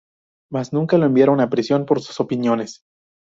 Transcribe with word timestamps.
Mas, 0.51 0.73
nunca 0.75 0.97
lo 0.97 1.05
enviaron 1.05 1.39
a 1.41 1.51
prisión 1.51 1.85
por 1.85 2.01
sus 2.01 2.19
opiniones. 2.19 2.81